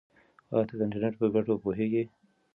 [0.53, 2.03] آیا ته د انټرنیټ په ګټو پوهېږې؟